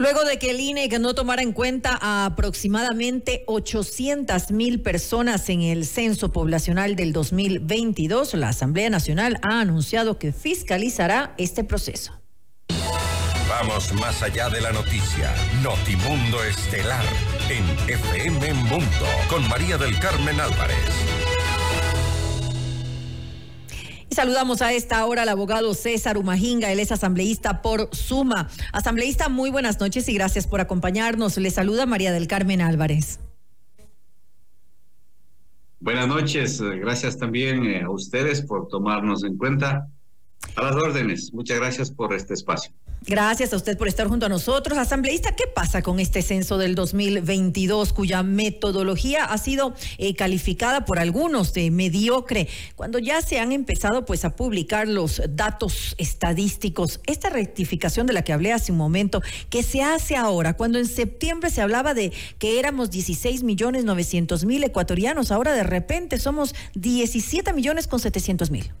Luego 0.00 0.24
de 0.24 0.38
que 0.38 0.52
el 0.52 0.60
INE 0.60 0.88
no 1.00 1.12
tomara 1.12 1.42
en 1.42 1.52
cuenta 1.52 1.98
a 2.00 2.24
aproximadamente 2.24 3.42
800 3.48 4.52
mil 4.52 4.80
personas 4.80 5.48
en 5.48 5.62
el 5.62 5.84
censo 5.84 6.30
poblacional 6.30 6.94
del 6.94 7.12
2022, 7.12 8.34
la 8.34 8.50
Asamblea 8.50 8.90
Nacional 8.90 9.40
ha 9.42 9.60
anunciado 9.60 10.16
que 10.20 10.32
fiscalizará 10.32 11.34
este 11.36 11.64
proceso. 11.64 12.12
Vamos 13.48 13.92
más 13.94 14.22
allá 14.22 14.48
de 14.50 14.60
la 14.60 14.70
noticia. 14.70 15.34
Notimundo 15.64 16.44
Estelar 16.44 17.04
en 17.50 17.64
FM 17.90 18.54
Mundo 18.54 19.06
con 19.28 19.48
María 19.48 19.78
del 19.78 19.98
Carmen 19.98 20.38
Álvarez. 20.38 21.17
Saludamos 24.18 24.62
a 24.62 24.72
esta 24.72 25.06
hora 25.06 25.22
al 25.22 25.28
abogado 25.28 25.74
César 25.74 26.18
Umajinga, 26.18 26.72
él 26.72 26.80
es 26.80 26.90
asambleísta 26.90 27.62
por 27.62 27.88
Suma. 27.94 28.48
Asambleísta, 28.72 29.28
muy 29.28 29.48
buenas 29.48 29.78
noches 29.78 30.08
y 30.08 30.14
gracias 30.14 30.48
por 30.48 30.60
acompañarnos. 30.60 31.36
Le 31.36 31.52
saluda 31.52 31.86
María 31.86 32.10
del 32.10 32.26
Carmen 32.26 32.60
Álvarez. 32.60 33.20
Buenas 35.78 36.08
noches, 36.08 36.60
gracias 36.60 37.16
también 37.16 37.64
eh, 37.64 37.82
a 37.82 37.90
ustedes 37.90 38.42
por 38.42 38.66
tomarnos 38.66 39.22
en 39.22 39.36
cuenta. 39.36 39.86
A 40.56 40.62
las 40.62 40.74
órdenes, 40.74 41.32
muchas 41.32 41.60
gracias 41.60 41.92
por 41.92 42.12
este 42.12 42.34
espacio. 42.34 42.72
Gracias 43.06 43.52
a 43.52 43.56
usted 43.56 43.78
por 43.78 43.88
estar 43.88 44.08
junto 44.08 44.26
a 44.26 44.28
nosotros. 44.28 44.76
Asambleísta, 44.76 45.34
¿qué 45.34 45.44
pasa 45.46 45.82
con 45.82 46.00
este 46.00 46.20
censo 46.20 46.58
del 46.58 46.74
2022 46.74 47.92
cuya 47.92 48.22
metodología 48.22 49.24
ha 49.24 49.38
sido 49.38 49.74
eh, 49.98 50.14
calificada 50.14 50.84
por 50.84 50.98
algunos 50.98 51.54
de 51.54 51.70
mediocre 51.70 52.48
cuando 52.76 52.98
ya 52.98 53.22
se 53.22 53.38
han 53.38 53.52
empezado 53.52 54.04
pues 54.04 54.24
a 54.24 54.36
publicar 54.36 54.88
los 54.88 55.22
datos 55.30 55.94
estadísticos? 55.96 57.00
Esta 57.06 57.30
rectificación 57.30 58.06
de 58.06 58.12
la 58.12 58.22
que 58.22 58.32
hablé 58.32 58.52
hace 58.52 58.72
un 58.72 58.78
momento, 58.78 59.22
que 59.48 59.62
se 59.62 59.80
hace 59.82 60.16
ahora, 60.16 60.54
cuando 60.54 60.78
en 60.78 60.86
septiembre 60.86 61.50
se 61.50 61.62
hablaba 61.62 61.94
de 61.94 62.12
que 62.38 62.58
éramos 62.58 62.90
16 62.90 63.42
millones 63.42 63.84
900 63.84 64.44
mil 64.44 64.62
ecuatorianos, 64.64 65.30
ahora 65.30 65.52
de 65.52 65.62
repente 65.62 66.18
somos 66.18 66.54
17 66.74 67.52
millones 67.52 67.86
con 67.86 68.00
700 68.00 68.50
mil. 68.50 68.72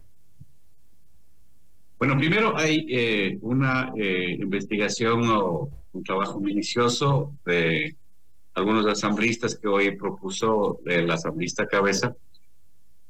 Bueno, 1.98 2.16
primero 2.16 2.56
hay 2.56 2.86
eh, 2.88 3.38
una 3.42 3.92
eh, 3.96 4.36
investigación 4.38 5.28
o 5.30 5.68
un 5.92 6.04
trabajo 6.04 6.38
minucioso 6.38 7.34
de 7.44 7.96
algunos 8.54 8.86
asambleístas 8.86 9.56
que 9.56 9.66
hoy 9.66 9.96
propuso 9.96 10.78
el 10.86 11.10
asambleísta 11.10 11.66
Cabeza, 11.66 12.14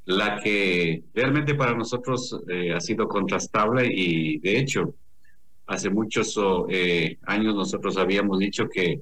la 0.05 0.39
que 0.39 1.03
realmente 1.13 1.53
para 1.53 1.75
nosotros 1.75 2.41
eh, 2.47 2.73
ha 2.73 2.79
sido 2.79 3.07
contrastable 3.07 3.87
y 3.93 4.39
de 4.39 4.57
hecho 4.57 4.95
hace 5.67 5.91
muchos 5.91 6.35
años 7.27 7.53
nosotros 7.53 7.95
habíamos 7.97 8.39
dicho 8.39 8.67
que 8.67 9.01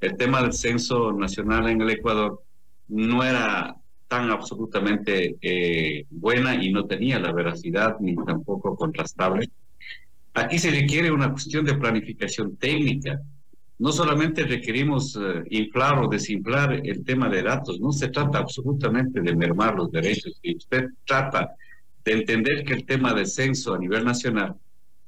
el 0.00 0.16
tema 0.16 0.40
del 0.40 0.54
censo 0.54 1.12
nacional 1.12 1.68
en 1.68 1.82
el 1.82 1.90
Ecuador 1.90 2.42
no 2.88 3.22
era 3.22 3.76
tan 4.08 4.30
absolutamente 4.30 5.36
eh, 5.40 6.06
buena 6.10 6.54
y 6.54 6.72
no 6.72 6.86
tenía 6.86 7.18
la 7.18 7.32
veracidad 7.32 7.96
ni 8.00 8.14
tampoco 8.14 8.76
contrastable. 8.76 9.48
Aquí 10.34 10.58
se 10.58 10.70
requiere 10.70 11.10
una 11.10 11.30
cuestión 11.30 11.64
de 11.64 11.74
planificación 11.74 12.56
técnica. 12.56 13.20
No 13.78 13.92
solamente 13.92 14.44
requerimos 14.44 15.16
eh, 15.16 15.42
inflar 15.50 15.98
o 15.98 16.08
desinflar 16.08 16.72
el 16.84 17.04
tema 17.04 17.28
de 17.28 17.42
datos, 17.42 17.80
no 17.80 17.92
se 17.92 18.08
trata 18.08 18.38
absolutamente 18.38 19.20
de 19.20 19.34
mermar 19.34 19.74
los 19.74 19.90
derechos. 19.90 20.38
Y 20.42 20.56
usted 20.56 20.86
trata 21.04 21.54
de 22.04 22.12
entender 22.12 22.64
que 22.64 22.74
el 22.74 22.86
tema 22.86 23.12
de 23.12 23.26
censo 23.26 23.74
a 23.74 23.78
nivel 23.78 24.04
nacional 24.04 24.54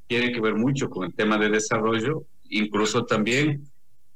tiene 0.07 0.33
que 0.33 0.41
ver 0.41 0.55
mucho 0.55 0.91
con 0.91 1.05
el 1.05 1.15
tema 1.15 1.39
de 1.39 1.51
desarrollo, 1.51 2.25
incluso 2.49 3.05
también 3.05 3.69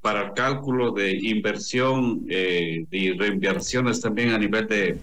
para 0.03 0.27
el 0.27 0.33
cálculo 0.33 0.91
de 0.91 1.17
inversión 1.17 2.27
eh, 2.29 2.85
y 2.91 3.13
reinversiones 3.13 4.01
también 4.01 4.31
a 4.31 4.39
nivel 4.39 4.67
de, 4.67 4.99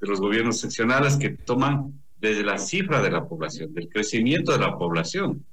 los 0.00 0.18
gobiernos 0.18 0.58
seccionales 0.58 1.16
que 1.16 1.28
toman 1.28 1.92
desde 2.20 2.42
la 2.42 2.56
cifra 2.58 3.02
de 3.02 3.10
la 3.10 3.26
población, 3.26 3.72
del 3.74 3.88
crecimiento 3.88 4.52
de 4.52 4.58
la 4.58 4.76
población. 4.76 5.44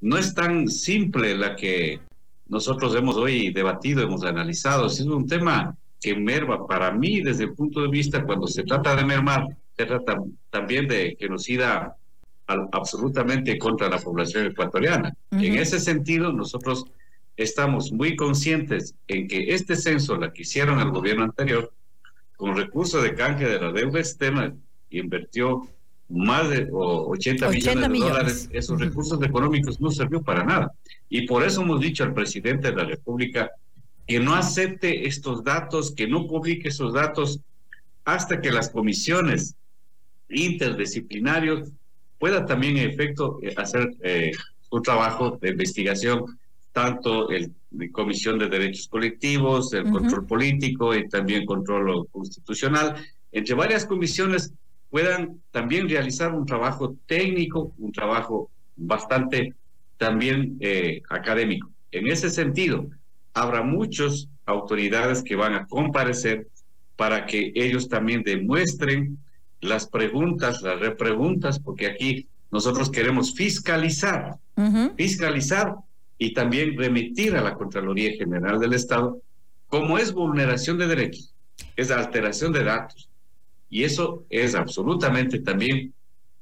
No 0.00 0.18
es 0.18 0.34
tan 0.34 0.68
simple 0.68 1.36
la 1.36 1.54
que 1.54 2.00
nosotros 2.48 2.96
hemos 2.96 3.16
hoy 3.16 3.52
debatido, 3.52 4.02
hemos 4.02 4.24
analizado. 4.24 4.86
Es 4.86 5.00
un 5.00 5.28
tema 5.28 5.76
que 6.00 6.16
merma 6.16 6.66
para 6.66 6.90
mí 6.90 7.20
desde 7.20 7.44
el 7.44 7.54
punto 7.54 7.80
de 7.80 7.88
vista, 7.88 8.24
cuando 8.24 8.48
se 8.48 8.64
trata 8.64 8.96
de 8.96 9.04
mermar, 9.04 9.46
se 9.76 9.86
trata 9.86 10.18
también 10.50 10.88
de 10.88 11.16
genocida 11.18 11.96
absolutamente 12.72 13.56
contra 13.56 13.88
la 13.88 13.98
población 13.98 14.46
ecuatoriana. 14.46 15.14
En 15.30 15.54
ese 15.54 15.78
sentido, 15.78 16.32
nosotros 16.32 16.86
estamos 17.36 17.92
muy 17.92 18.16
conscientes 18.16 18.94
en 19.08 19.28
que 19.28 19.54
este 19.54 19.76
censo, 19.76 20.16
la 20.16 20.32
que 20.32 20.42
hicieron 20.42 20.80
el 20.80 20.90
gobierno 20.90 21.24
anterior, 21.24 21.72
con 22.36 22.56
recursos 22.56 23.02
de 23.02 23.14
canje 23.14 23.46
de 23.46 23.60
la 23.60 23.72
deuda 23.72 24.00
externa, 24.00 24.54
invirtió 24.90 25.68
más 26.08 26.50
de 26.50 26.68
80, 26.70 27.48
millones 27.48 27.88
de 27.88 27.98
dólares. 27.98 28.48
Esos 28.52 28.80
recursos 28.80 29.22
económicos 29.22 29.80
no 29.80 29.90
sirvió 29.90 30.22
para 30.22 30.44
nada. 30.44 30.72
Y 31.08 31.26
por 31.26 31.42
eso 31.42 31.62
hemos 31.62 31.80
dicho 31.80 32.04
al 32.04 32.14
presidente 32.14 32.70
de 32.70 32.76
la 32.76 32.84
República 32.84 33.50
que 34.06 34.20
no 34.20 34.34
acepte 34.34 35.06
estos 35.06 35.42
datos, 35.42 35.92
que 35.94 36.06
no 36.06 36.26
publique 36.26 36.68
esos 36.68 36.92
datos 36.92 37.40
hasta 38.04 38.40
que 38.40 38.50
las 38.50 38.68
comisiones 38.68 39.54
interdisciplinarios 40.28 41.70
puedan 42.18 42.46
también 42.46 42.76
en 42.78 42.90
efecto 42.90 43.38
eh, 43.42 43.54
hacer 43.56 43.94
eh, 44.02 44.32
un 44.70 44.82
trabajo 44.82 45.38
de 45.40 45.50
investigación 45.50 46.38
tanto 46.72 47.30
el, 47.30 47.52
la 47.70 47.90
Comisión 47.92 48.38
de 48.38 48.48
Derechos 48.48 48.88
Colectivos, 48.88 49.72
el 49.72 49.84
control 49.90 50.26
político 50.26 50.94
y 50.94 51.08
también 51.08 51.46
control 51.46 52.08
constitucional, 52.10 52.96
entre 53.30 53.54
varias 53.54 53.86
comisiones 53.86 54.52
puedan 54.90 55.40
también 55.50 55.88
realizar 55.88 56.34
un 56.34 56.44
trabajo 56.44 56.96
técnico, 57.06 57.72
un 57.78 57.92
trabajo 57.92 58.50
bastante 58.76 59.54
también 59.96 60.58
eh, 60.60 61.02
académico. 61.08 61.70
En 61.90 62.08
ese 62.08 62.28
sentido, 62.28 62.86
habrá 63.32 63.62
muchas 63.62 64.28
autoridades 64.44 65.22
que 65.22 65.36
van 65.36 65.54
a 65.54 65.66
comparecer 65.66 66.48
para 66.96 67.24
que 67.26 67.52
ellos 67.54 67.88
también 67.88 68.22
demuestren 68.22 69.18
las 69.60 69.86
preguntas, 69.86 70.60
las 70.62 70.80
repreguntas, 70.80 71.58
porque 71.58 71.86
aquí 71.86 72.26
nosotros 72.50 72.90
queremos 72.90 73.34
fiscalizar, 73.34 74.36
fiscalizar 74.96 75.76
y 76.22 76.32
también 76.32 76.78
remitir 76.78 77.34
a 77.34 77.42
la 77.42 77.54
Contraloría 77.54 78.12
General 78.16 78.60
del 78.60 78.74
Estado 78.74 79.20
como 79.66 79.98
es 79.98 80.12
vulneración 80.12 80.78
de 80.78 80.86
derechos, 80.86 81.34
es 81.74 81.90
alteración 81.90 82.52
de 82.52 82.62
datos. 82.62 83.08
Y 83.68 83.82
eso 83.82 84.24
es 84.30 84.54
absolutamente 84.54 85.40
también 85.40 85.92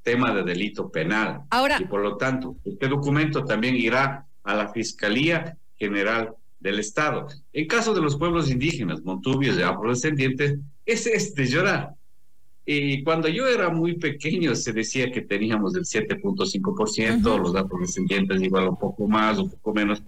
tema 0.03 0.35
de 0.35 0.43
delito 0.43 0.91
penal. 0.91 1.43
Ahora, 1.49 1.79
y 1.81 1.87
por 1.87 2.03
lo 2.03 2.19
tanto, 2.19 2.57
este 2.65 2.89
documento 2.89 3.45
también 3.45 3.75
irá 3.75 4.27
a 4.43 4.55
la 4.55 4.69
Fiscalía 4.71 5.57
General 5.79 6.35
del 6.59 6.79
Estado. 6.79 7.29
En 7.53 7.67
caso 7.67 7.95
de 7.95 8.03
los 8.03 8.17
pueblos 8.17 8.51
indígenas, 8.51 9.01
montubios 9.03 9.57
y 9.57 9.63
afrodescendientes, 9.63 10.59
ese 10.85 11.15
es 11.15 11.35
de 11.35 11.47
llorar. 11.47 11.95
Y 12.65 13.03
cuando 13.03 13.29
yo 13.29 13.47
era 13.49 13.71
muy 13.71 13.95
pequeño 13.95 14.55
se 14.55 14.73
decía 14.73 15.11
que 15.11 15.23
teníamos 15.23 15.75
el 15.75 15.85
7.5%, 15.85 17.39
los 17.41 17.53
datos 17.53 17.81
descendientes 17.81 18.41
igual 18.43 18.69
un 18.69 18.79
poco 18.79 19.09
más, 19.09 19.39
un 19.39 19.51
poco 19.51 19.75
menos. 19.75 20.03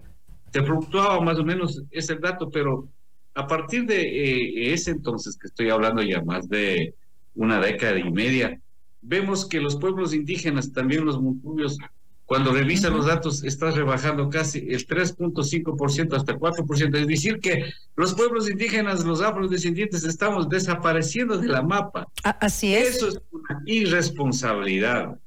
Se 0.53 0.63
fluctuaba 0.63 1.21
más 1.21 1.39
o 1.39 1.45
menos 1.45 1.83
ese 1.91 2.17
dato, 2.17 2.51
pero 2.51 2.89
a 3.35 3.47
partir 3.47 3.87
de 3.87 4.03
eh, 4.03 4.73
ese 4.73 4.91
entonces, 4.91 5.37
que 5.37 5.47
estoy 5.47 5.71
hablando 5.71 6.03
ya 6.03 6.23
más 6.23 6.49
de 6.49 6.95
una 7.35 7.59
década 7.59 7.99
y 7.99 8.13
media, 8.13 8.61
vemos 9.01 9.47
que 9.47 9.61
los 9.61 9.77
pueblos 9.77 10.15
indígenas, 10.15 10.73
también 10.73 11.05
los 11.05 11.21
montubios, 11.21 11.79
cuando 12.33 12.55
revisan 12.55 12.97
los 12.97 13.05
datos, 13.05 13.45
están 13.45 13.75
rebajando 13.75 14.31
casi 14.31 14.61
el 14.61 14.87
3.5% 14.87 16.17
hasta 16.17 16.35
4%. 16.35 16.97
Es 16.99 17.07
decir, 17.07 17.41
que 17.41 17.75
los 17.95 18.15
pueblos 18.15 18.49
indígenas, 18.49 19.05
los 19.05 19.21
afrodescendientes, 19.21 20.03
estamos 20.05 20.49
desapareciendo 20.49 21.37
de 21.37 21.49
la 21.49 21.61
mapa. 21.61 22.09
Así 22.25 22.75
es. 22.75 22.97
Eso 22.97 23.09
es 23.09 23.21
una 23.31 23.63
irresponsabilidad. 23.67 25.19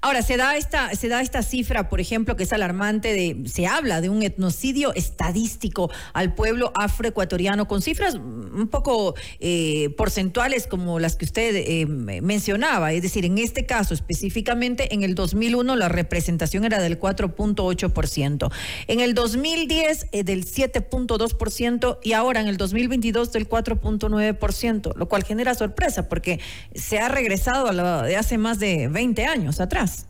Ahora, 0.00 0.22
se 0.22 0.36
da 0.36 0.56
esta, 0.56 0.94
se 0.94 1.08
da 1.08 1.20
esta 1.20 1.42
cifra, 1.42 1.88
por 1.88 2.00
ejemplo, 2.00 2.36
que 2.36 2.44
es 2.44 2.52
alarmante, 2.52 3.12
de, 3.12 3.48
se 3.48 3.66
habla 3.66 4.00
de 4.00 4.08
un 4.08 4.22
etnocidio 4.22 4.94
estadístico 4.94 5.90
al 6.12 6.34
pueblo 6.34 6.70
afroecuatoriano, 6.74 7.66
con 7.66 7.82
cifras 7.82 8.14
un 8.14 8.68
poco 8.70 9.14
eh, 9.40 9.90
porcentuales 9.96 10.66
como 10.66 10.98
las 10.98 11.16
que 11.16 11.24
usted 11.24 11.56
eh, 11.56 11.86
mencionaba. 11.86 12.92
Es 12.92 13.02
decir, 13.02 13.24
en 13.24 13.38
este 13.38 13.66
caso 13.66 13.94
específicamente, 13.94 14.94
en 14.94 15.02
el 15.02 15.14
2001 15.14 15.76
la 15.76 15.88
representación 15.88 16.64
era 16.64 16.80
del 16.80 17.00
4.8%, 17.00 18.52
en 18.86 19.00
el 19.00 19.14
2010 19.14 20.06
eh, 20.12 20.24
del 20.24 20.44
7.2% 20.44 21.98
y 22.02 22.12
ahora 22.12 22.40
en 22.40 22.48
el 22.48 22.56
2022 22.56 23.32
del 23.32 23.48
4.9%, 23.48 24.94
lo 24.94 25.08
cual 25.08 25.24
genera 25.24 25.54
sorpresa 25.54 26.08
porque 26.08 26.40
se 26.74 26.98
ha 26.98 27.08
regresado 27.08 27.68
a 27.68 27.72
lo 27.72 28.02
de 28.02 28.16
hace 28.16 28.38
más 28.38 28.58
de 28.58 28.88
20 28.88 29.24
años 29.24 29.55
atrás. 29.60 30.08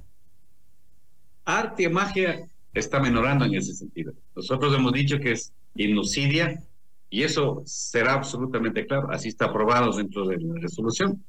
Arte, 1.44 1.88
magia 1.88 2.48
está 2.74 3.00
menorando 3.00 3.44
en 3.44 3.54
ese 3.54 3.74
sentido. 3.74 4.12
Nosotros 4.34 4.74
hemos 4.74 4.92
dicho 4.92 5.18
que 5.18 5.32
es 5.32 5.52
inusidia 5.74 6.62
y 7.08 7.22
eso 7.22 7.62
será 7.64 8.14
absolutamente 8.14 8.86
claro, 8.86 9.10
así 9.10 9.28
está 9.28 9.46
aprobado 9.46 9.96
dentro 9.96 10.26
de 10.26 10.38
la 10.38 10.60
resolución. 10.60 11.24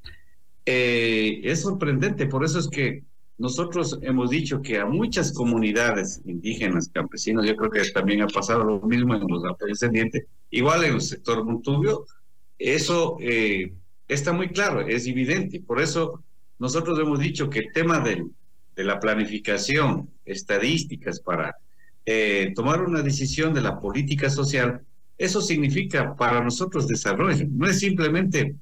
Eh, 0.66 1.42
es 1.44 1.62
sorprendente, 1.62 2.26
por 2.26 2.44
eso 2.44 2.60
es 2.60 2.68
que 2.68 3.04
nosotros 3.38 4.00
hemos 4.02 4.32
dicho 4.32 4.62
que 4.62 4.80
a 4.80 4.86
muchas 4.86 5.32
comunidades 5.32 6.22
indígenas, 6.26 6.90
campesinos, 6.92 7.46
yo 7.46 7.56
creo 7.56 7.70
que 7.70 7.90
también 7.92 8.24
ha 8.24 8.28
pasado 8.28 8.64
lo 8.64 8.82
mismo 8.82 9.14
en 9.16 9.28
los 9.28 9.46
afrodescendientes, 9.46 10.26
igual 10.50 10.84
en 10.84 10.96
el 10.96 11.02
sector 11.02 11.46
Montubio, 11.46 12.06
eso 12.58 13.18
eh, 13.22 13.74
está 14.08 14.34
muy 14.34 14.50
claro, 14.50 14.82
es 14.82 15.06
evidente. 15.06 15.60
Por 15.60 15.80
eso 15.80 16.24
nosotros 16.60 17.00
hemos 17.00 17.20
dicho 17.20 17.50
que 17.50 17.60
el 17.60 17.72
tema 17.74 18.00
de 18.00 18.26
la 18.84 19.00
planificación, 19.00 20.10
estadísticas 20.26 21.20
para 21.20 21.56
eh, 22.06 22.54
tomar 22.56 22.82
una 22.82 23.02
decisión 23.02 23.54
de 23.54 23.62
la 23.62 23.80
política 23.80 24.30
social, 24.30 24.82
eso 25.18 25.42
significa 25.42 26.16
para 26.16 26.44
nosotros 26.44 26.88
desarrollo. 26.88 27.46
No 27.50 27.68
es 27.68 27.80
simplemente 27.80 28.56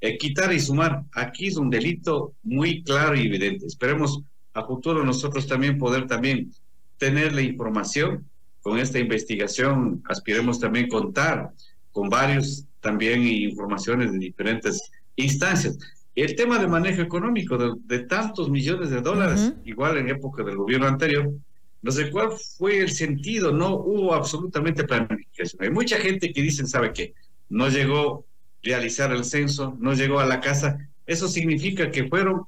eh, 0.00 0.16
quitar 0.16 0.52
y 0.52 0.60
sumar. 0.60 1.02
Aquí 1.12 1.48
es 1.48 1.56
un 1.56 1.70
delito 1.70 2.34
muy 2.42 2.82
claro 2.82 3.16
y 3.16 3.26
evidente. 3.26 3.66
Esperemos 3.66 4.22
a 4.54 4.64
futuro 4.64 5.04
nosotros 5.04 5.46
también 5.46 5.78
poder 5.78 6.06
también 6.06 6.52
tener 6.98 7.32
la 7.32 7.42
información 7.42 8.24
con 8.60 8.78
esta 8.78 8.98
investigación. 8.98 10.02
Aspiremos 10.08 10.60
también 10.60 10.88
contar 10.88 11.50
con 11.92 12.08
varios 12.08 12.64
también 12.80 13.26
informaciones 13.26 14.12
de 14.12 14.18
diferentes 14.18 14.90
instancias. 15.16 15.78
El 16.24 16.34
tema 16.34 16.58
de 16.58 16.66
manejo 16.66 17.00
económico 17.00 17.56
de, 17.56 17.98
tantos 18.00 18.50
millones 18.50 18.90
de 18.90 19.00
dólares, 19.00 19.52
igual 19.64 19.98
en 19.98 20.08
época 20.08 20.42
del 20.42 20.56
gobierno 20.56 20.88
anterior, 20.88 21.32
no 21.80 21.92
sé 21.92 22.10
cuál 22.10 22.30
fue 22.32 22.80
el 22.80 22.90
sentido, 22.90 23.52
no 23.52 23.76
hubo 23.76 24.12
absolutamente 24.12 24.82
planificación. 24.82 25.62
Hay 25.62 25.70
mucha 25.70 25.96
gente 25.98 26.32
que 26.32 26.42
dice, 26.42 26.66
¿sabe 26.66 26.92
qué? 26.92 27.14
No 27.48 27.68
llegó 27.68 28.26
realizar 28.64 29.12
el 29.12 29.22
censo, 29.22 29.76
no 29.78 29.94
llegó 29.94 30.18
a 30.18 30.26
la 30.26 30.40
casa. 30.40 30.88
Eso 31.06 31.28
significa 31.28 31.92
que 31.92 32.08
fueron 32.08 32.46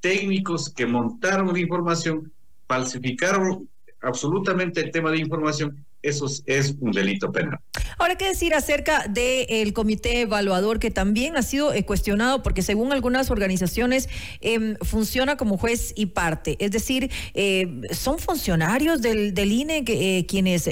técnicos 0.00 0.68
que 0.68 0.84
montaron 0.84 1.54
la 1.54 1.58
información, 1.58 2.30
falsificaron 2.68 3.66
absolutamente 4.02 4.82
el 4.82 4.90
tema 4.90 5.10
de 5.10 5.20
información 5.20 5.86
eso 6.06 6.26
es 6.46 6.74
un 6.80 6.92
delito 6.92 7.32
penal. 7.32 7.58
Ahora, 7.98 8.16
¿qué 8.16 8.26
decir 8.26 8.54
acerca 8.54 9.06
del 9.08 9.72
comité 9.72 10.20
evaluador 10.20 10.78
que 10.78 10.90
también 10.90 11.36
ha 11.36 11.42
sido 11.42 11.72
eh, 11.72 11.84
cuestionado 11.84 12.42
porque 12.42 12.62
según 12.62 12.92
algunas 12.92 13.30
organizaciones 13.30 14.08
em, 14.40 14.76
funciona 14.82 15.36
como 15.36 15.56
juez 15.56 15.92
y 15.96 16.06
parte? 16.06 16.56
Es 16.60 16.70
decir, 16.70 17.10
eh, 17.34 17.82
¿son 17.92 18.18
funcionarios 18.18 19.00
del, 19.00 19.34
del 19.34 19.50
INE 19.50 19.84
eh, 19.86 20.26
quienes 20.28 20.68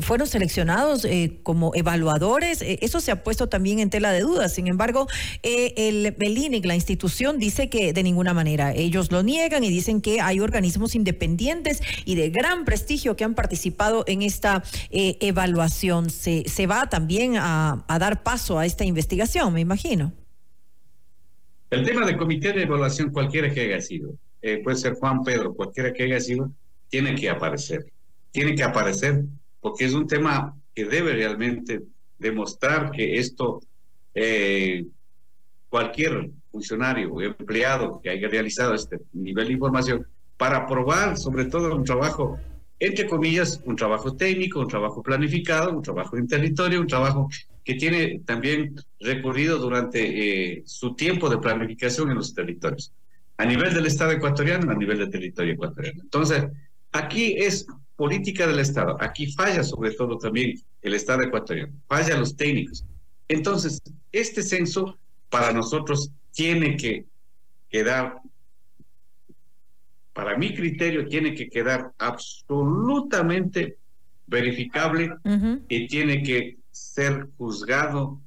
fueron 0.00 0.26
seleccionados 0.26 1.06
como 1.42 1.74
evaluadores? 1.74 2.62
eso 2.62 3.00
se 3.00 3.10
ha 3.10 3.22
puesto 3.22 3.48
también 3.48 3.78
en 3.78 3.90
tela 3.90 4.12
de 4.12 4.20
dudas. 4.20 4.54
Sin 4.54 4.66
embargo, 4.66 5.06
el, 5.42 6.16
el 6.18 6.38
INE, 6.38 6.60
la 6.64 6.74
institución, 6.74 7.38
dice 7.38 7.68
que 7.68 7.92
de 7.92 8.02
ninguna 8.02 8.34
manera. 8.34 8.72
Ellos 8.72 9.12
lo 9.12 9.22
niegan 9.22 9.64
y 9.64 9.68
dicen 9.68 10.00
que 10.00 10.20
hay 10.20 10.40
organismos 10.40 10.94
independientes 10.94 11.80
y 12.04 12.14
de 12.14 12.30
gran 12.30 12.64
prestigio 12.64 13.16
que 13.16 13.24
han 13.24 13.34
participado 13.34 14.04
en 14.06 14.22
esta 14.22 14.62
eh, 14.90 15.16
evaluación, 15.20 16.10
se, 16.10 16.48
se 16.48 16.66
va 16.66 16.88
también 16.88 17.36
a, 17.36 17.84
dar 17.98 18.22
paso 18.22 18.58
a 18.58 18.66
esta 18.66 18.84
investigación, 18.84 19.52
me 19.52 19.60
imagino. 19.60 20.12
El 21.70 21.84
tema 21.84 22.04
del 22.04 22.16
comité 22.16 22.52
de 22.52 22.62
evaluación, 22.62 23.10
cualquiera 23.10 23.50
que 23.50 23.62
haya 23.62 23.80
sido, 23.80 24.14
eh, 24.42 24.60
puede 24.62 24.76
ser 24.76 24.94
Juan 24.94 25.22
Pedro, 25.22 25.54
cualquiera 25.54 25.92
que 25.92 26.02
haya 26.04 26.20
sido, 26.20 26.50
tiene 26.88 27.14
que 27.14 27.30
aparecer. 27.30 27.86
Tiene 28.30 28.54
que 28.54 28.62
aparecer 28.62 29.24
porque 29.60 29.84
es 29.84 29.94
un 29.94 30.06
tema 30.06 30.54
que 30.74 30.84
debe 30.84 31.12
realmente 31.12 31.82
demostrar 32.18 32.90
que 32.90 33.18
esto, 33.18 33.60
eh, 34.14 34.84
cualquier 35.68 36.30
funcionario 36.50 37.12
o 37.12 37.22
empleado 37.22 38.00
que 38.02 38.10
haya 38.10 38.28
realizado 38.28 38.74
este 38.74 38.98
nivel 39.12 39.46
de 39.46 39.52
información, 39.54 40.06
para 40.36 40.66
probar 40.66 41.16
sobre 41.16 41.44
todo 41.44 41.74
un 41.74 41.84
trabajo 41.84 42.38
entre 42.84 43.06
comillas, 43.06 43.60
un 43.64 43.76
trabajo 43.76 44.16
técnico, 44.16 44.58
un 44.58 44.66
trabajo 44.66 45.04
planificado, 45.04 45.70
un 45.72 45.82
trabajo 45.82 46.16
en 46.16 46.26
territorio, 46.26 46.80
un 46.80 46.88
trabajo 46.88 47.28
que 47.64 47.74
tiene 47.74 48.20
también 48.26 48.74
recorrido 48.98 49.58
durante 49.58 50.00
eh, 50.02 50.62
su 50.66 50.96
tiempo 50.96 51.30
de 51.30 51.38
planificación 51.38 52.10
en 52.10 52.16
los 52.16 52.34
territorios, 52.34 52.92
a 53.36 53.44
nivel 53.44 53.72
del 53.72 53.86
Estado 53.86 54.10
ecuatoriano, 54.10 54.68
a 54.68 54.74
nivel 54.74 54.98
del 54.98 55.10
territorio 55.10 55.52
ecuatoriano. 55.52 56.02
Entonces, 56.02 56.44
aquí 56.90 57.36
es 57.38 57.66
política 57.94 58.48
del 58.48 58.58
Estado, 58.58 58.96
aquí 59.00 59.32
falla 59.32 59.62
sobre 59.62 59.92
todo 59.92 60.18
también 60.18 60.60
el 60.82 60.94
Estado 60.94 61.22
ecuatoriano, 61.22 61.72
falla 61.86 62.16
los 62.16 62.36
técnicos. 62.36 62.84
Entonces, 63.28 63.80
este 64.10 64.42
censo 64.42 64.98
para 65.30 65.52
nosotros 65.52 66.10
tiene 66.32 66.76
que 66.76 67.06
quedar 67.70 68.16
para 70.12 70.36
mi 70.36 70.54
criterio, 70.54 71.06
tiene 71.06 71.34
que 71.34 71.48
quedar 71.48 71.92
absolutamente 71.98 73.76
verificable 74.26 75.12
y 75.68 75.86
tiene 75.86 76.22
que 76.22 76.58
ser 76.70 77.28
juzgado 77.36 78.20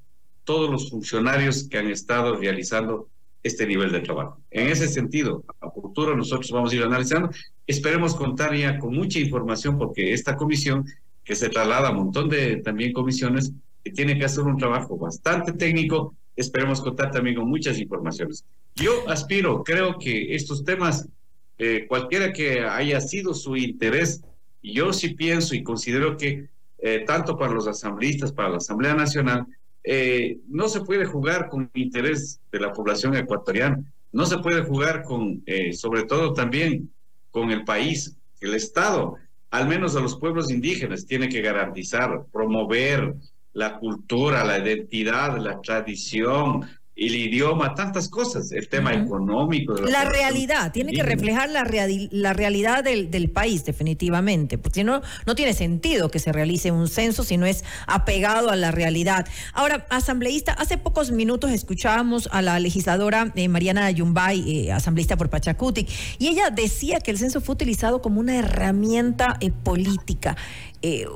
todos 0.43 0.69
los 0.69 0.89
funcionarios 0.89 1.67
que 1.67 1.77
han 1.77 1.89
estado 1.89 2.35
realizando 2.37 3.09
este 3.43 3.67
nivel 3.67 3.91
de 3.91 3.99
trabajo. 3.99 4.39
En 4.49 4.69
ese 4.69 4.87
sentido, 4.87 5.43
a 5.59 5.69
futuro 5.69 6.15
nosotros 6.15 6.51
vamos 6.51 6.71
a 6.71 6.75
ir 6.75 6.83
analizando. 6.83 7.29
Esperemos 7.67 8.15
contar 8.15 8.55
ya 8.55 8.79
con 8.79 8.95
mucha 8.95 9.19
información 9.19 9.77
porque 9.77 10.13
esta 10.13 10.35
comisión, 10.35 10.85
que 11.23 11.35
se 11.35 11.49
traslada 11.49 11.89
a 11.89 11.91
un 11.91 11.97
montón 11.97 12.29
de 12.29 12.57
también 12.57 12.93
comisiones, 12.93 13.51
que 13.83 13.91
tiene 13.91 14.17
que 14.17 14.25
hacer 14.25 14.43
un 14.43 14.57
trabajo 14.57 14.97
bastante 14.97 15.53
técnico, 15.53 16.15
esperemos 16.35 16.81
contar 16.81 17.11
también 17.11 17.35
con 17.35 17.47
muchas 17.47 17.79
informaciones. 17.79 18.43
Yo 18.75 19.07
aspiro, 19.07 19.63
creo 19.63 19.97
que 19.99 20.35
estos 20.35 20.63
temas 20.63 21.07
eh, 21.57 21.85
cualquiera 21.87 22.33
que 22.33 22.61
haya 22.61 22.99
sido 23.01 23.33
su 23.33 23.55
interés, 23.55 24.21
yo 24.61 24.91
sí 24.93 25.13
pienso 25.13 25.55
y 25.55 25.63
considero 25.63 26.17
que 26.17 26.49
eh, 26.79 27.03
tanto 27.05 27.37
para 27.37 27.53
los 27.53 27.67
asambleístas, 27.67 28.31
para 28.31 28.49
la 28.49 28.57
Asamblea 28.57 28.93
Nacional, 28.93 29.45
eh, 29.83 30.39
no 30.47 30.67
se 30.67 30.81
puede 30.81 31.05
jugar 31.05 31.49
con 31.49 31.69
interés 31.73 32.39
de 32.51 32.59
la 32.59 32.73
población 32.73 33.15
ecuatoriana, 33.15 33.79
no 34.11 34.25
se 34.25 34.39
puede 34.39 34.63
jugar 34.63 35.03
con, 35.03 35.43
sobre 35.73 36.03
todo 36.03 36.33
también 36.33 36.89
con 37.31 37.51
el 37.51 37.65
país, 37.65 38.15
el 38.39 38.55
Estado, 38.55 39.17
al 39.51 39.67
menos 39.67 39.95
a 39.95 39.99
los 39.99 40.17
pueblos 40.17 40.49
indígenas, 40.51 41.05
tiene 41.05 41.29
que 41.29 41.41
garantizar, 41.41 42.25
promover 42.31 43.15
la 43.53 43.77
cultura, 43.77 44.43
la 44.43 44.59
identidad, 44.59 45.37
la 45.37 45.61
tradición, 45.61 46.65
el 46.95 47.13
idioma, 47.13 47.75
tantas 47.75 48.07
cosas, 48.07 48.53
el 48.53 48.69
tema 48.69 48.93
económico. 48.93 49.73
la, 49.73 50.05
realidad, 50.05 50.71
tiene 50.71 50.93
que 50.93 51.03
reflejar 51.03 51.49
la, 51.49 51.67
la 52.11 52.33
realidad 52.33 52.85
del, 52.85 53.11
del, 53.11 53.29
país, 53.29 53.65
definitivamente, 53.65 54.57
porque 54.57 54.79
si 54.79 54.83
no, 54.85 55.01
no 55.25 55.35
tiene 55.35 55.53
sentido 55.53 56.09
que 56.09 56.19
se 56.19 56.31
realice 56.31 56.71
un 56.71 56.87
censo 56.87 57.23
si 57.23 57.35
no 57.35 57.45
es 57.45 57.65
apegado 57.85 58.49
a 58.49 58.55
la 58.55 58.71
realidad. 58.71 59.27
Ahora, 59.53 59.85
asambleísta, 59.89 60.53
hace 60.53 60.77
pocos 60.77 61.11
minutos 61.11 61.51
escuchábamos 61.51 62.29
a 62.31 62.41
la 62.41 62.59
legisladora 62.59 63.31
eh, 63.35 63.49
Mariana 63.49 63.91
Yumbay, 63.91 64.67
eh, 64.67 64.71
asambleísta 64.71 65.17
por 65.17 65.29
Pachacutic, 65.29 65.89
y 66.17 66.29
ella 66.29 66.49
decía 66.49 67.01
que 67.01 67.11
el 67.11 67.17
censo 67.17 67.41
fue 67.41 67.53
utilizado 67.53 68.01
como 68.01 68.21
una 68.21 68.37
herramienta 68.37 69.35
eh, 69.41 69.51
política. 69.51 70.37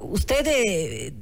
¿Usted 0.02 1.14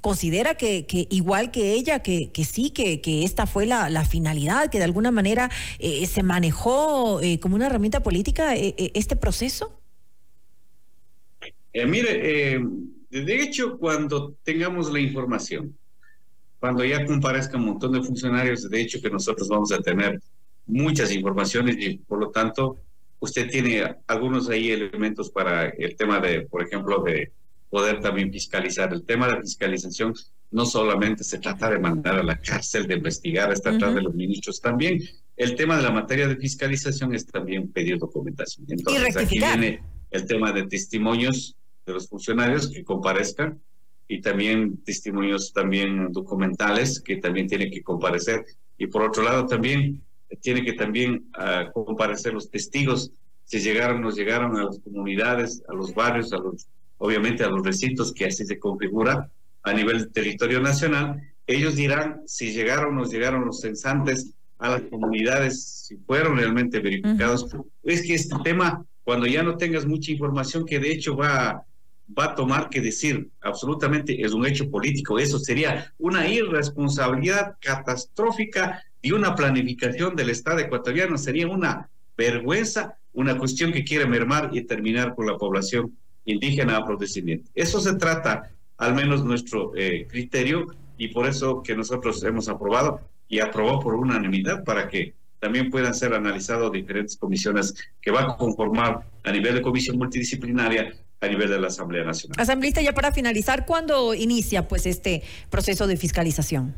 considera 0.00 0.54
que, 0.54 0.86
que, 0.86 1.06
igual 1.10 1.50
que 1.50 1.72
ella, 1.72 2.00
que, 2.00 2.30
que 2.32 2.44
sí, 2.44 2.70
que, 2.70 3.00
que 3.00 3.24
esta 3.24 3.46
fue 3.46 3.66
la, 3.66 3.90
la, 3.90 4.04
finalidad, 4.04 4.70
que 4.70 4.78
de 4.78 4.84
alguna 4.84 5.10
manera 5.10 5.50
eh, 5.78 6.06
se 6.06 6.22
manejó 6.22 7.20
eh, 7.20 7.38
como 7.38 7.56
una 7.56 7.66
herramienta 7.66 8.02
política 8.02 8.56
eh, 8.56 8.74
este 8.94 9.16
proceso? 9.16 9.80
mire, 11.86 12.60
de 13.10 13.42
hecho, 13.42 13.78
cuando 13.78 14.36
tengamos 14.44 14.92
la 14.92 15.00
información, 15.00 15.76
cuando 16.60 16.84
ya 16.84 17.04
comparezca 17.04 17.56
un 17.56 17.64
montón 17.66 17.92
de 17.92 18.02
funcionarios, 18.02 18.70
de 18.70 18.80
hecho 18.80 19.02
que 19.02 19.10
nosotros 19.10 19.48
vamos 19.48 19.72
a 19.72 19.78
tener 19.78 20.20
muchas 20.66 21.12
informaciones 21.12 21.76
y 21.78 21.98
por 21.98 22.20
lo 22.20 22.30
tanto 22.30 22.78
usted 23.18 23.50
tiene 23.50 23.96
algunos 24.06 24.48
ahí 24.48 24.70
elementos 24.70 25.30
para 25.30 25.68
el 25.68 25.96
tema 25.96 26.20
de, 26.20 26.42
por 26.42 26.62
ejemplo, 26.62 27.02
de 27.02 27.32
poder 27.74 27.98
también 27.98 28.30
fiscalizar. 28.30 28.92
El 28.92 29.02
tema 29.02 29.26
de 29.26 29.32
la 29.32 29.40
fiscalización 29.40 30.14
no 30.52 30.64
solamente 30.64 31.24
se 31.24 31.40
trata 31.40 31.68
de 31.68 31.80
mandar 31.80 32.14
a 32.20 32.22
la 32.22 32.38
cárcel, 32.38 32.86
de 32.86 32.94
investigar, 32.94 33.52
es 33.52 33.60
tratar 33.60 33.92
de 33.92 34.00
los 34.00 34.14
ministros 34.14 34.60
también. 34.60 35.02
El 35.36 35.56
tema 35.56 35.76
de 35.78 35.82
la 35.82 35.90
materia 35.90 36.28
de 36.28 36.36
fiscalización 36.36 37.12
es 37.16 37.26
también 37.26 37.72
pedir 37.72 37.98
documentación. 37.98 38.64
Entonces, 38.68 39.16
aquí 39.16 39.38
viene 39.40 39.82
el 40.12 40.24
tema 40.24 40.52
de 40.52 40.68
testimonios 40.68 41.56
de 41.84 41.94
los 41.94 42.08
funcionarios 42.08 42.68
que 42.68 42.84
comparezcan 42.84 43.60
y 44.06 44.20
también 44.20 44.76
testimonios 44.84 45.52
también 45.52 46.12
documentales 46.12 47.00
que 47.00 47.16
también 47.16 47.48
tienen 47.48 47.72
que 47.72 47.82
comparecer. 47.82 48.44
Y 48.78 48.86
por 48.86 49.02
otro 49.02 49.24
lado 49.24 49.46
también 49.46 50.00
tiene 50.42 50.64
que 50.64 50.74
también 50.74 51.26
uh, 51.36 51.72
comparecer 51.72 52.34
los 52.34 52.48
testigos 52.48 53.10
se 53.44 53.60
llegaron, 53.60 54.00
nos 54.00 54.16
llegaron 54.16 54.56
a 54.56 54.64
las 54.64 54.78
comunidades, 54.78 55.62
a 55.68 55.74
los 55.74 55.94
barrios, 55.94 56.32
a 56.32 56.38
los, 56.38 56.66
obviamente 56.98 57.44
a 57.44 57.48
los 57.48 57.64
recintos 57.64 58.12
que 58.12 58.26
así 58.26 58.44
se 58.44 58.58
configura 58.58 59.30
a 59.62 59.72
nivel 59.72 59.98
del 59.98 60.12
territorio 60.12 60.60
nacional. 60.60 61.22
Ellos 61.46 61.76
dirán 61.76 62.22
si 62.26 62.52
llegaron, 62.52 62.96
nos 62.96 63.10
llegaron 63.10 63.44
los 63.44 63.60
censantes 63.60 64.34
a 64.58 64.70
las 64.70 64.82
comunidades, 64.82 65.86
si 65.86 65.96
fueron 65.96 66.36
realmente 66.36 66.80
verificados. 66.80 67.54
Es 67.82 68.02
que 68.02 68.14
este 68.14 68.36
tema, 68.42 68.84
cuando 69.02 69.26
ya 69.26 69.42
no 69.42 69.56
tengas 69.56 69.84
mucha 69.86 70.12
información, 70.12 70.64
que 70.64 70.78
de 70.78 70.92
hecho 70.92 71.16
va 71.16 71.64
va 72.06 72.26
a 72.26 72.34
tomar 72.34 72.68
que 72.68 72.80
decir 72.80 73.30
absolutamente 73.40 74.22
es 74.24 74.32
un 74.32 74.46
hecho 74.46 74.70
político. 74.70 75.18
Eso 75.18 75.38
sería 75.38 75.92
una 75.98 76.28
irresponsabilidad 76.28 77.56
catastrófica 77.60 78.82
y 79.00 79.12
una 79.12 79.34
planificación 79.34 80.14
del 80.16 80.30
Estado 80.30 80.60
ecuatoriano. 80.60 81.16
Sería 81.16 81.48
una 81.48 81.88
vergüenza, 82.16 82.96
una 83.12 83.38
cuestión 83.38 83.72
que 83.72 83.84
quiere 83.84 84.06
mermar 84.06 84.50
y 84.52 84.62
terminar 84.62 85.14
con 85.14 85.26
la 85.26 85.36
población 85.36 85.96
indígena 86.24 86.78
afrodescendiente. 86.78 87.50
Eso 87.54 87.80
se 87.80 87.94
trata, 87.96 88.50
al 88.76 88.94
menos 88.94 89.24
nuestro 89.24 89.72
eh, 89.76 90.06
criterio, 90.08 90.66
y 90.96 91.08
por 91.08 91.26
eso 91.26 91.62
que 91.62 91.74
nosotros 91.74 92.22
hemos 92.24 92.48
aprobado 92.48 93.00
y 93.28 93.40
aprobó 93.40 93.80
por 93.80 93.94
unanimidad 93.94 94.64
para 94.64 94.88
que 94.88 95.14
también 95.40 95.70
puedan 95.70 95.94
ser 95.94 96.14
analizados 96.14 96.72
diferentes 96.72 97.16
comisiones 97.16 97.74
que 98.00 98.10
va 98.10 98.22
a 98.22 98.36
conformar 98.36 99.06
a 99.24 99.32
nivel 99.32 99.54
de 99.54 99.62
comisión 99.62 99.98
multidisciplinaria 99.98 100.94
a 101.20 101.28
nivel 101.28 101.48
de 101.48 101.60
la 101.60 101.66
Asamblea 101.68 102.04
Nacional. 102.04 102.40
Asambleísta, 102.40 102.80
ya 102.80 102.92
para 102.92 103.12
finalizar, 103.12 103.66
¿cuándo 103.66 104.14
inicia 104.14 104.68
pues 104.68 104.86
este 104.86 105.22
proceso 105.50 105.86
de 105.86 105.96
fiscalización? 105.96 106.74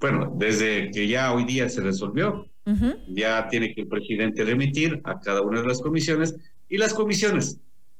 Bueno, 0.00 0.32
desde 0.36 0.90
que 0.90 1.08
ya 1.08 1.32
hoy 1.32 1.44
día 1.44 1.68
se 1.68 1.80
resolvió, 1.80 2.46
ya 3.08 3.48
tiene 3.48 3.74
que 3.74 3.80
el 3.80 3.88
presidente 3.88 4.44
remitir 4.44 5.00
a 5.04 5.18
cada 5.18 5.40
una 5.40 5.62
de 5.62 5.66
las 5.66 5.80
comisiones 5.80 6.36
y 6.68 6.76
las 6.76 6.92
comisiones, 6.92 7.58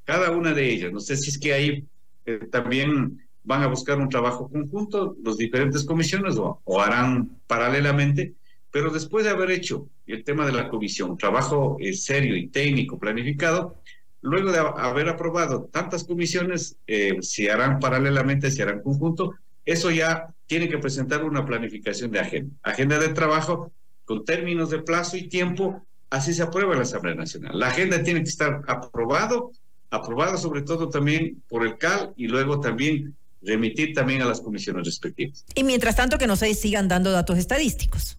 cada 0.08 0.30
una 0.30 0.54
de 0.54 0.66
ellas. 0.72 0.90
No 0.90 1.00
sé 1.00 1.18
si 1.18 1.28
es 1.28 1.38
que 1.38 1.52
ahí 1.52 1.84
eh, 2.24 2.40
también 2.50 3.28
van 3.44 3.62
a 3.62 3.66
buscar 3.66 3.98
un 3.98 4.08
trabajo 4.08 4.48
conjunto, 4.48 5.14
los 5.22 5.36
diferentes 5.36 5.84
comisiones 5.84 6.36
o, 6.38 6.80
harán 6.80 7.38
paralelamente, 7.46 8.32
pero 8.70 8.90
después 8.90 9.26
de 9.26 9.32
haber 9.32 9.50
hecho 9.50 9.86
el 10.06 10.24
tema 10.24 10.46
de 10.46 10.52
la 10.52 10.70
comisión, 10.70 11.18
trabajo 11.18 11.76
eh, 11.78 11.92
serio 11.92 12.38
y 12.38 12.46
técnico 12.48 12.98
planificado, 12.98 13.82
luego 14.22 14.50
de 14.50 14.60
haber 14.60 15.10
aprobado 15.10 15.68
tantas 15.70 16.04
comisiones, 16.04 16.78
eh, 16.86 17.18
si 17.20 17.50
harán 17.50 17.78
paralelamente, 17.78 18.50
si 18.50 18.62
harán 18.62 18.80
conjunto, 18.80 19.34
eso 19.66 19.90
ya 19.90 20.34
tiene 20.46 20.70
que 20.70 20.78
presentar 20.78 21.22
una 21.22 21.44
planificación 21.44 22.10
de 22.10 22.20
agenda. 22.20 22.56
Agenda 22.62 22.98
de 22.98 23.08
trabajo 23.08 23.72
con 24.06 24.24
términos 24.24 24.70
de 24.70 24.78
plazo 24.78 25.18
y 25.18 25.28
tiempo, 25.28 25.86
así 26.08 26.32
se 26.32 26.44
aprueba 26.44 26.72
en 26.72 26.78
la 26.78 26.84
Asamblea 26.84 27.14
Nacional. 27.14 27.58
La 27.58 27.68
agenda 27.68 28.02
tiene 28.02 28.22
que 28.22 28.30
estar 28.30 28.62
aprobado, 28.66 29.52
aprobada 29.90 30.36
sobre 30.36 30.62
todo 30.62 30.88
también 30.88 31.42
por 31.48 31.66
el 31.66 31.78
CAL 31.78 32.12
y 32.16 32.26
luego 32.26 32.60
también 32.60 33.14
remitir 33.42 33.94
también 33.94 34.22
a 34.22 34.26
las 34.26 34.40
comisiones 34.40 34.84
respectivas. 34.84 35.44
Y 35.54 35.64
mientras 35.64 35.96
tanto 35.96 36.18
que 36.18 36.26
nos 36.26 36.40
sigan 36.40 36.88
dando 36.88 37.10
datos 37.10 37.38
estadísticos. 37.38 38.18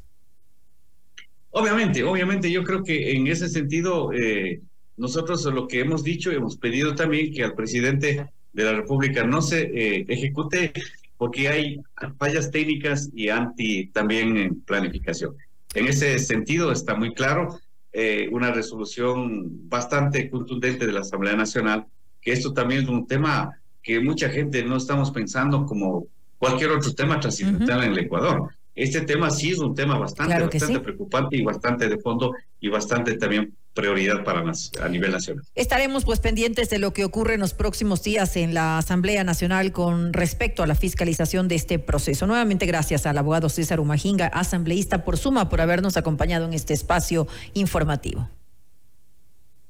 Obviamente, 1.51 2.03
obviamente 2.03 2.51
yo 2.51 2.63
creo 2.63 2.83
que 2.83 3.11
en 3.13 3.27
ese 3.27 3.49
sentido 3.49 4.13
eh, 4.13 4.61
nosotros 4.97 5.43
lo 5.45 5.67
que 5.67 5.79
hemos 5.79 6.03
dicho, 6.03 6.31
hemos 6.31 6.57
pedido 6.57 6.95
también 6.95 7.33
que 7.33 7.43
al 7.43 7.55
presidente 7.55 8.27
de 8.53 8.63
la 8.63 8.73
República 8.73 9.23
no 9.23 9.41
se 9.41 9.61
eh, 9.61 10.05
ejecute 10.07 10.73
porque 11.17 11.49
hay 11.49 11.81
fallas 12.17 12.51
técnicas 12.51 13.09
y 13.13 13.29
anti 13.29 13.88
también 13.88 14.38
en 14.38 14.61
planificación. 14.61 15.35
En 15.73 15.88
ese 15.88 16.17
sentido 16.19 16.71
está 16.71 16.95
muy 16.95 17.13
claro 17.13 17.59
eh, 17.91 18.29
una 18.31 18.51
resolución 18.51 19.67
bastante 19.69 20.29
contundente 20.29 20.86
de 20.86 20.91
la 20.91 21.01
Asamblea 21.01 21.36
Nacional, 21.36 21.88
que 22.22 22.31
esto 22.31 22.53
también 22.53 22.84
es 22.84 22.89
un 22.89 23.08
tema 23.08 23.60
que 23.81 24.00
mucha 24.00 24.29
gente 24.29 24.63
no 24.63 24.77
estamos 24.77 25.12
pensando 25.12 25.65
como 25.65 26.08
cualquier 26.38 26.72
otro 26.72 26.93
tema 26.93 27.19
trascendental 27.19 27.84
en 27.84 27.91
el 27.91 28.00
Ecuador. 28.00 28.50
Este 28.75 29.01
tema 29.01 29.29
sí 29.29 29.51
es 29.51 29.60
un 29.60 29.75
tema 29.75 29.98
bastante, 29.98 30.39
bastante 30.39 30.79
preocupante 30.79 31.36
y 31.36 31.43
bastante 31.43 31.89
de 31.89 31.98
fondo 31.98 32.34
y 32.60 32.69
bastante 32.69 33.17
también 33.17 33.53
prioridad 33.73 34.23
para 34.23 34.41
a 34.41 34.89
nivel 34.89 35.11
nacional. 35.11 35.43
Estaremos 35.55 36.05
pues 36.05 36.19
pendientes 36.19 36.69
de 36.69 36.79
lo 36.79 36.93
que 36.93 37.05
ocurre 37.05 37.35
en 37.35 37.39
los 37.39 37.53
próximos 37.53 38.03
días 38.03 38.35
en 38.35 38.53
la 38.53 38.77
Asamblea 38.77 39.23
Nacional 39.23 39.71
con 39.71 40.13
respecto 40.13 40.63
a 40.63 40.67
la 40.67 40.75
fiscalización 40.75 41.47
de 41.47 41.55
este 41.55 41.79
proceso. 41.79 42.27
Nuevamente 42.27 42.65
gracias 42.65 43.05
al 43.05 43.17
abogado 43.17 43.49
César 43.49 43.79
Umajinga, 43.79 44.27
asambleísta 44.27 45.03
por 45.03 45.17
suma, 45.17 45.49
por 45.49 45.61
habernos 45.61 45.97
acompañado 45.97 46.45
en 46.45 46.53
este 46.53 46.73
espacio 46.73 47.27
informativo. 47.53 48.29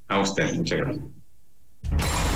A 0.08 0.20
usted, 0.20 0.54
muchas 0.56 0.80
gracias. 0.80 2.29